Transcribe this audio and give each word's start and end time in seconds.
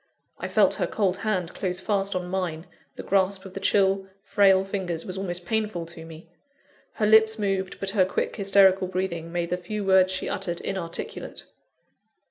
I 0.39 0.47
felt 0.47 0.73
her 0.81 0.87
cold 0.87 1.17
hand 1.17 1.53
close 1.53 1.79
fast 1.79 2.15
on 2.15 2.25
mine; 2.27 2.65
the 2.95 3.03
grasp 3.03 3.45
of 3.45 3.53
the 3.53 3.59
chill, 3.59 4.07
frail 4.23 4.65
fingers 4.65 5.05
was 5.05 5.15
almost 5.15 5.45
painful 5.45 5.85
to 5.85 6.05
me. 6.07 6.27
Her 6.93 7.05
lips 7.05 7.37
moved, 7.37 7.79
but 7.79 7.91
her 7.91 8.03
quick, 8.03 8.35
hysterical 8.35 8.87
breathing 8.87 9.31
made 9.31 9.51
the 9.51 9.57
few 9.57 9.85
words 9.85 10.11
she 10.11 10.27
uttered 10.27 10.59
inarticulate. 10.61 11.45